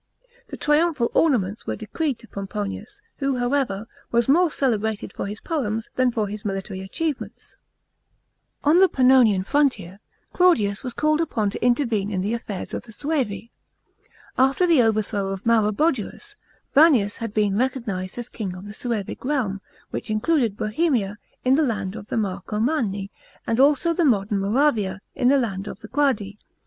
The 0.47 0.57
triumphal 0.57 1.11
ornaments 1.13 1.67
were 1.67 1.75
decreed 1.75 2.17
to 2.17 2.27
Pomponius, 2.27 3.01
who, 3.17 3.37
however, 3.37 3.85
was 4.11 4.27
more 4.27 4.49
celebrated 4.49 5.13
for 5.13 5.27
his 5.27 5.39
poems 5.39 5.89
than 5.95 6.09
for 6.09 6.27
his 6.27 6.43
military 6.43 6.81
achievements.§ 6.81 7.55
12. 8.63 8.73
On 8.75 8.81
the 8.81 8.89
Pannonian 8.89 9.43
frontier, 9.45 9.99
Claudius 10.33 10.81
was 10.83 10.95
called 10.95 11.21
upon 11.21 11.51
to 11.51 11.63
intervene 11.63 12.09
in 12.09 12.21
the 12.21 12.33
affairs 12.33 12.73
of 12.73 12.81
the 12.81 12.91
Suevi. 12.91 13.51
After 14.39 14.65
the 14.65 14.81
overthrow 14.81 15.27
of 15.27 15.45
Maroboduus, 15.45 16.35
Vannius 16.73 17.17
had 17.17 17.31
been 17.31 17.55
recognised 17.55 18.17
as 18.17 18.27
king 18.27 18.55
of 18.55 18.65
the 18.65 18.73
Suevic 18.73 19.23
realm, 19.23 19.61
which 19.91 20.09
included 20.09 20.57
Bohemia, 20.57 21.19
the 21.43 21.51
land 21.61 21.95
of 21.95 22.07
the 22.07 22.17
Marcomanni, 22.17 23.11
and 23.45 23.59
also 23.59 23.93
the 23.93 24.03
modern 24.03 24.39
Moravia, 24.39 24.99
the 25.15 25.25
land 25.37 25.67
of 25.67 25.81
the 25.81 25.87
Quadi. 25.87 26.39